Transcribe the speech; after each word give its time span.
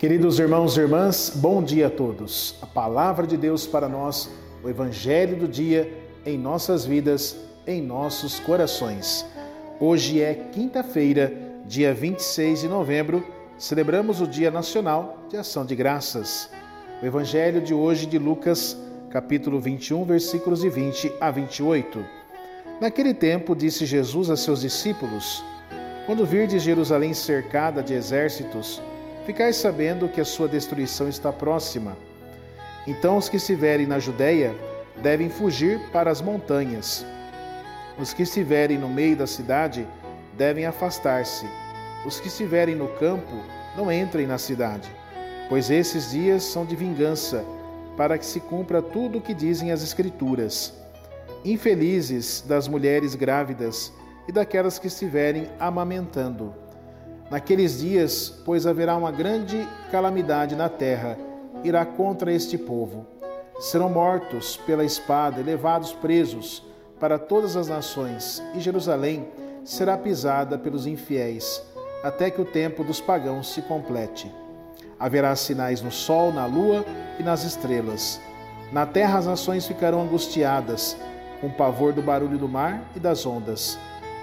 Queridos 0.00 0.38
irmãos 0.38 0.78
e 0.78 0.80
irmãs, 0.80 1.30
bom 1.34 1.62
dia 1.62 1.88
a 1.88 1.90
todos. 1.90 2.54
A 2.62 2.66
palavra 2.66 3.26
de 3.26 3.36
Deus 3.36 3.66
para 3.66 3.86
nós, 3.86 4.30
o 4.64 4.68
evangelho 4.70 5.36
do 5.36 5.46
dia 5.46 5.92
em 6.24 6.38
nossas 6.38 6.86
vidas, 6.86 7.36
em 7.66 7.82
nossos 7.82 8.40
corações. 8.40 9.26
Hoje 9.78 10.22
é 10.22 10.32
quinta-feira, 10.32 11.30
dia 11.66 11.92
26 11.92 12.62
de 12.62 12.68
novembro, 12.68 13.22
celebramos 13.58 14.22
o 14.22 14.26
Dia 14.26 14.50
Nacional 14.50 15.18
de 15.28 15.36
Ação 15.36 15.66
de 15.66 15.76
Graças. 15.76 16.48
O 17.02 17.04
evangelho 17.04 17.60
de 17.60 17.74
hoje 17.74 18.06
de 18.06 18.18
Lucas, 18.18 18.74
capítulo 19.10 19.60
21, 19.60 20.02
versículos 20.06 20.62
de 20.62 20.70
20 20.70 21.12
a 21.20 21.30
28. 21.30 22.02
Naquele 22.80 23.12
tempo 23.12 23.54
disse 23.54 23.84
Jesus 23.84 24.30
a 24.30 24.36
seus 24.38 24.62
discípulos: 24.62 25.44
Quando 26.06 26.24
virdes 26.24 26.62
Jerusalém 26.62 27.12
cercada 27.12 27.82
de 27.82 27.92
exércitos, 27.92 28.80
ficai 29.24 29.52
sabendo 29.52 30.08
que 30.08 30.20
a 30.20 30.24
sua 30.24 30.48
destruição 30.48 31.08
está 31.08 31.32
próxima. 31.32 31.96
Então 32.86 33.16
os 33.16 33.28
que 33.28 33.36
estiverem 33.36 33.86
na 33.86 33.98
Judéia 33.98 34.54
devem 35.02 35.28
fugir 35.28 35.78
para 35.92 36.10
as 36.10 36.20
montanhas. 36.20 37.04
Os 37.98 38.12
que 38.12 38.22
estiverem 38.22 38.78
no 38.78 38.88
meio 38.88 39.16
da 39.16 39.26
cidade 39.26 39.86
devem 40.36 40.64
afastar-se. 40.64 41.46
Os 42.06 42.18
que 42.18 42.28
estiverem 42.28 42.74
no 42.74 42.88
campo 42.88 43.36
não 43.76 43.92
entrem 43.92 44.26
na 44.26 44.38
cidade, 44.38 44.90
pois 45.48 45.70
esses 45.70 46.10
dias 46.10 46.42
são 46.42 46.64
de 46.64 46.74
vingança, 46.74 47.44
para 47.96 48.16
que 48.16 48.24
se 48.24 48.40
cumpra 48.40 48.80
tudo 48.80 49.18
o 49.18 49.20
que 49.20 49.34
dizem 49.34 49.70
as 49.70 49.82
Escrituras. 49.82 50.72
Infelizes 51.44 52.42
das 52.46 52.66
mulheres 52.66 53.14
grávidas 53.14 53.92
e 54.26 54.32
daquelas 54.32 54.78
que 54.78 54.86
estiverem 54.86 55.48
amamentando 55.58 56.54
Naqueles 57.30 57.78
dias, 57.78 58.28
pois 58.44 58.66
haverá 58.66 58.96
uma 58.96 59.12
grande 59.12 59.64
calamidade 59.92 60.56
na 60.56 60.68
terra, 60.68 61.16
irá 61.62 61.86
contra 61.86 62.32
este 62.32 62.58
povo. 62.58 63.06
Serão 63.60 63.88
mortos 63.88 64.56
pela 64.56 64.84
espada 64.84 65.40
e 65.40 65.44
levados 65.44 65.92
presos 65.92 66.64
para 66.98 67.20
todas 67.20 67.56
as 67.56 67.68
nações, 67.68 68.42
e 68.52 68.58
Jerusalém 68.58 69.28
será 69.64 69.96
pisada 69.96 70.58
pelos 70.58 70.86
infiéis, 70.86 71.62
até 72.02 72.30
que 72.30 72.40
o 72.40 72.44
tempo 72.44 72.82
dos 72.82 73.00
pagãos 73.00 73.54
se 73.54 73.62
complete. 73.62 74.30
Haverá 74.98 75.36
sinais 75.36 75.80
no 75.80 75.92
sol, 75.92 76.32
na 76.32 76.46
lua 76.46 76.84
e 77.18 77.22
nas 77.22 77.44
estrelas. 77.44 78.20
Na 78.72 78.86
terra 78.86 79.18
as 79.18 79.26
nações 79.26 79.66
ficarão 79.66 80.02
angustiadas, 80.02 80.96
com 81.40 81.48
pavor 81.48 81.92
do 81.92 82.02
barulho 82.02 82.36
do 82.36 82.48
mar 82.48 82.82
e 82.96 82.98
das 82.98 83.24
ondas. 83.24 83.78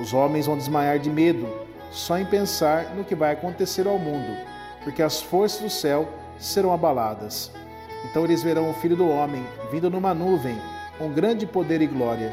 Os 0.00 0.12
homens 0.12 0.46
vão 0.46 0.58
desmaiar 0.58 0.98
de 0.98 1.10
medo 1.10 1.67
só 1.90 2.18
em 2.18 2.26
pensar 2.26 2.94
no 2.94 3.04
que 3.04 3.14
vai 3.14 3.32
acontecer 3.32 3.86
ao 3.86 3.98
mundo, 3.98 4.36
porque 4.84 5.02
as 5.02 5.20
forças 5.20 5.60
do 5.60 5.70
céu 5.70 6.08
serão 6.38 6.72
abaladas. 6.72 7.50
Então 8.04 8.24
eles 8.24 8.42
verão 8.42 8.70
o 8.70 8.74
Filho 8.74 8.96
do 8.96 9.08
Homem 9.08 9.44
vindo 9.70 9.90
numa 9.90 10.14
nuvem, 10.14 10.56
com 10.98 11.12
grande 11.12 11.46
poder 11.46 11.80
e 11.80 11.86
glória. 11.86 12.32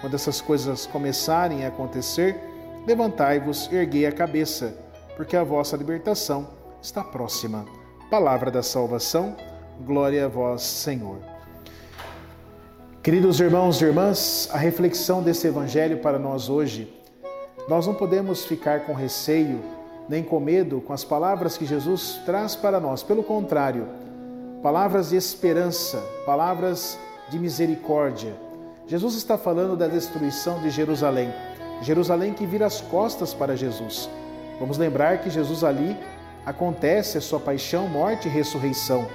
Quando 0.00 0.14
essas 0.14 0.40
coisas 0.40 0.86
começarem 0.86 1.64
a 1.64 1.68
acontecer, 1.68 2.38
levantai-vos 2.86 3.68
e 3.72 3.76
erguei 3.76 4.06
a 4.06 4.12
cabeça, 4.12 4.76
porque 5.16 5.36
a 5.36 5.44
vossa 5.44 5.76
libertação 5.76 6.48
está 6.82 7.02
próxima. 7.02 7.64
Palavra 8.10 8.50
da 8.50 8.62
salvação, 8.62 9.36
glória 9.80 10.26
a 10.26 10.28
vós, 10.28 10.62
Senhor. 10.62 11.18
Queridos 13.02 13.40
irmãos 13.40 13.80
e 13.80 13.84
irmãs, 13.84 14.48
a 14.52 14.58
reflexão 14.58 15.22
desse 15.22 15.46
evangelho 15.46 15.98
para 15.98 16.18
nós 16.18 16.48
hoje 16.48 16.92
nós 17.68 17.86
não 17.86 17.94
podemos 17.94 18.44
ficar 18.44 18.80
com 18.80 18.92
receio 18.92 19.60
nem 20.08 20.22
com 20.22 20.38
medo 20.38 20.80
com 20.80 20.92
as 20.92 21.04
palavras 21.04 21.58
que 21.58 21.66
Jesus 21.66 22.20
traz 22.24 22.54
para 22.54 22.78
nós. 22.78 23.02
Pelo 23.02 23.22
contrário, 23.22 23.88
palavras 24.62 25.10
de 25.10 25.16
esperança, 25.16 25.98
palavras 26.24 26.98
de 27.28 27.38
misericórdia. 27.38 28.34
Jesus 28.86 29.16
está 29.16 29.36
falando 29.36 29.76
da 29.76 29.88
destruição 29.88 30.60
de 30.60 30.70
Jerusalém. 30.70 31.32
Jerusalém 31.82 32.32
que 32.32 32.46
vira 32.46 32.66
as 32.66 32.80
costas 32.80 33.34
para 33.34 33.56
Jesus. 33.56 34.08
Vamos 34.60 34.78
lembrar 34.78 35.18
que 35.18 35.28
Jesus 35.28 35.64
ali 35.64 35.96
acontece 36.44 37.18
a 37.18 37.20
sua 37.20 37.40
paixão, 37.40 37.88
morte 37.88 38.28
e 38.28 38.30
ressurreição. 38.30 39.06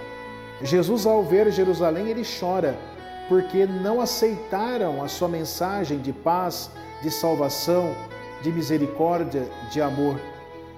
Jesus, 0.61 1.05
ao 1.05 1.23
ver 1.23 1.49
Jerusalém, 1.51 2.09
ele 2.09 2.23
chora, 2.23 2.77
porque 3.27 3.65
não 3.65 4.01
aceitaram 4.01 5.01
a 5.01 5.07
sua 5.07 5.29
mensagem 5.29 5.99
de 5.99 6.11
paz, 6.11 6.69
de 7.01 7.09
salvação, 7.09 7.95
de 8.41 8.51
misericórdia, 8.51 9.47
de 9.71 9.81
amor. 9.81 10.19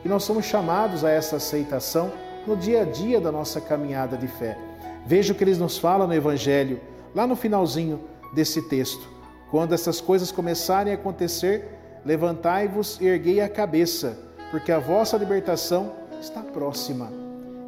E 0.03 0.09
nós 0.09 0.23
somos 0.23 0.45
chamados 0.45 1.03
a 1.03 1.09
essa 1.09 1.37
aceitação 1.37 2.11
no 2.45 2.55
dia 2.55 2.81
a 2.81 2.85
dia 2.85 3.21
da 3.21 3.31
nossa 3.31 3.61
caminhada 3.61 4.17
de 4.17 4.27
fé. 4.27 4.57
Veja 5.05 5.33
o 5.33 5.35
que 5.35 5.43
eles 5.43 5.57
nos 5.57 5.77
falam 5.77 6.07
no 6.07 6.13
Evangelho, 6.13 6.79
lá 7.15 7.25
no 7.25 7.35
finalzinho 7.35 8.01
desse 8.33 8.61
texto. 8.63 9.07
Quando 9.49 9.73
essas 9.73 10.01
coisas 10.01 10.31
começarem 10.31 10.93
a 10.93 10.95
acontecer, 10.95 11.69
levantai-vos 12.05 12.99
e 12.99 13.05
erguei 13.05 13.39
a 13.39 13.49
cabeça, 13.49 14.17
porque 14.51 14.71
a 14.71 14.79
vossa 14.79 15.17
libertação 15.17 15.93
está 16.19 16.41
próxima. 16.41 17.11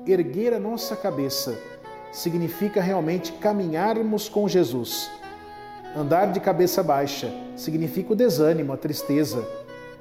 Erguer 0.06 0.54
a 0.54 0.60
nossa 0.60 0.96
cabeça 0.96 1.58
significa 2.12 2.82
realmente 2.82 3.34
caminharmos 3.34 4.30
com 4.30 4.48
Jesus. 4.48 5.10
Andar 5.96 6.32
de 6.32 6.40
cabeça 6.40 6.82
baixa 6.82 7.34
significa 7.56 8.14
o 8.14 8.16
desânimo, 8.16 8.74
a 8.74 8.78
tristeza, 8.78 9.48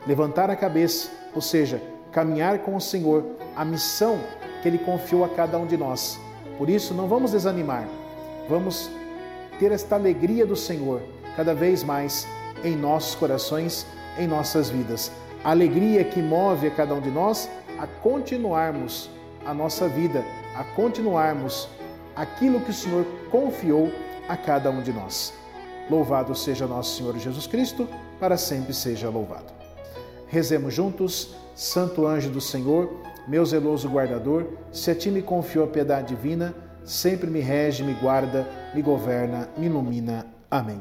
levantar 0.07 0.51
a 0.51 0.57
cabeça, 0.57 1.11
ou 1.35 1.41
seja, 1.41 1.81
caminhar 2.13 2.61
com 2.61 2.77
o 2.77 2.81
Senhor, 2.81 3.25
a 3.57 3.65
missão 3.65 4.19
que 4.63 4.69
Ele 4.69 4.79
confiou 4.79 5.25
a 5.25 5.29
cada 5.29 5.59
um 5.59 5.67
de 5.67 5.77
nós. 5.77 6.19
Por 6.59 6.71
isso, 6.71 6.95
não 6.95 7.09
vamos 7.09 7.33
desanimar, 7.33 7.89
vamos 8.49 8.91
ter 9.59 9.73
esta 9.73 9.97
alegria 9.97 10.47
do 10.47 10.57
Senhor 10.57 11.01
cada 11.37 11.55
vez 11.55 11.83
mais 11.83 12.27
em 12.63 12.77
nossos 12.77 13.15
corações, 13.15 13.87
em 14.19 14.27
nossas 14.27 14.71
vidas. 14.71 15.11
A 15.43 15.51
alegria 15.51 16.05
que 16.05 16.23
move 16.23 16.67
a 16.67 16.71
cada 16.71 16.95
um 16.95 17.01
de 17.01 17.11
nós 17.11 17.49
a 17.79 17.87
continuarmos 17.87 19.11
a 19.45 19.53
nossa 19.53 19.89
vida, 19.89 20.25
a 20.57 20.65
continuarmos 20.65 21.69
aquilo 22.15 22.61
que 22.61 22.71
o 22.71 22.75
Senhor 22.75 23.05
confiou 23.31 23.91
a 24.29 24.37
cada 24.37 24.71
um 24.71 24.81
de 24.81 24.93
nós. 24.93 25.35
Louvado 25.91 26.35
seja 26.35 26.67
nosso 26.67 26.97
Senhor 26.97 27.19
Jesus 27.19 27.47
Cristo, 27.47 27.89
para 28.19 28.37
sempre 28.37 28.73
seja 28.73 29.11
louvado. 29.11 29.64
Rezemos 30.35 30.75
juntos, 30.75 31.33
Santo 31.55 32.05
anjo 32.05 32.29
do 32.29 32.41
Senhor, 32.41 32.93
meu 33.29 33.47
zeloso 33.47 33.89
guardador, 33.89 34.49
se 34.73 34.91
a 34.91 34.95
ti 34.97 35.09
me 35.09 35.23
confiou 35.23 35.65
a 35.65 35.69
piedade 35.69 36.09
divina, 36.09 36.53
sempre 36.85 37.31
me 37.31 37.39
rege, 37.39 37.85
me 37.85 37.95
guarda, 37.95 38.45
me 38.75 38.83
governa, 38.83 39.49
me 39.57 39.67
ilumina. 39.67 40.27
Amém. 40.51 40.81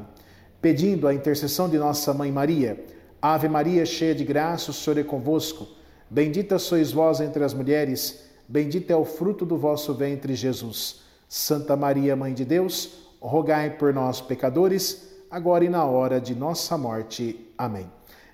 Pedindo 0.60 1.08
a 1.08 1.14
intercessão 1.14 1.70
de 1.70 1.78
nossa 1.78 2.16
mãe 2.16 2.32
Maria, 2.32 2.84
Ave 3.22 3.48
Maria, 3.48 3.86
cheia 3.86 4.16
de 4.16 4.24
graça, 4.26 4.72
o 4.72 4.74
Senhor 4.74 4.98
é 4.98 5.04
convosco. 5.04 5.68
Bendita 6.10 6.58
sois 6.58 6.92
vós 6.92 7.22
entre 7.22 7.44
as 7.44 7.54
mulheres, 7.54 8.24
bendito 8.48 8.90
é 8.90 8.96
o 8.96 9.06
fruto 9.06 9.46
do 9.46 9.56
vosso 9.56 9.94
ventre, 9.94 10.34
Jesus. 10.34 11.02
Santa 11.30 11.76
Maria, 11.76 12.16
Mãe 12.16 12.34
de 12.34 12.44
Deus, 12.44 12.90
rogai 13.22 13.70
por 13.78 13.94
nós, 13.94 14.20
pecadores, 14.20 15.10
agora 15.30 15.64
e 15.64 15.70
na 15.70 15.86
hora 15.86 16.20
de 16.20 16.34
nossa 16.34 16.76
morte. 16.76 17.54
Amém. 17.56 17.88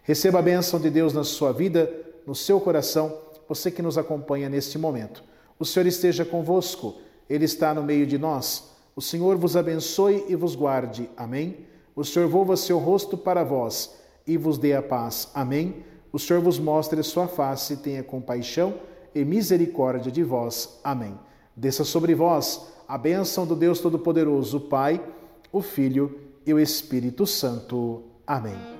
Receba 0.03 0.39
a 0.39 0.41
bênção 0.41 0.79
de 0.79 0.89
Deus 0.89 1.13
na 1.13 1.23
sua 1.23 1.51
vida, 1.51 1.91
no 2.25 2.35
seu 2.35 2.59
coração, 2.59 3.15
você 3.47 3.71
que 3.71 3.81
nos 3.81 3.97
acompanha 3.97 4.49
neste 4.49 4.77
momento. 4.77 5.23
O 5.57 5.65
Senhor 5.65 5.85
esteja 5.85 6.23
convosco, 6.23 6.95
Ele 7.29 7.45
está 7.45 7.73
no 7.73 7.83
meio 7.83 8.05
de 8.05 8.17
nós. 8.17 8.69
O 8.95 9.01
Senhor 9.01 9.37
vos 9.37 9.55
abençoe 9.55 10.25
e 10.27 10.35
vos 10.35 10.55
guarde. 10.55 11.09
Amém. 11.15 11.65
O 11.95 12.03
Senhor 12.03 12.27
volva 12.27 12.55
seu 12.55 12.77
rosto 12.77 13.17
para 13.17 13.43
vós 13.43 13.95
e 14.25 14.37
vos 14.37 14.57
dê 14.57 14.73
a 14.73 14.81
paz. 14.81 15.29
Amém. 15.33 15.83
O 16.11 16.19
Senhor 16.19 16.41
vos 16.41 16.59
mostre 16.59 17.01
sua 17.03 17.27
face, 17.27 17.77
tenha 17.77 18.03
compaixão 18.03 18.75
e 19.13 19.25
misericórdia 19.25 20.11
de 20.11 20.23
vós. 20.23 20.79
Amém. 20.83 21.17
Desça 21.55 21.83
sobre 21.83 22.15
vós 22.15 22.61
a 22.87 22.97
bênção 22.97 23.45
do 23.45 23.55
Deus 23.55 23.79
Todo-Poderoso, 23.79 24.57
o 24.57 24.61
Pai, 24.61 25.01
o 25.51 25.61
Filho 25.61 26.19
e 26.45 26.53
o 26.53 26.59
Espírito 26.59 27.27
Santo. 27.27 28.03
Amém. 28.25 28.78